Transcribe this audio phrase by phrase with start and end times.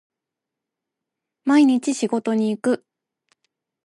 [1.45, 2.85] 毎日仕事に行く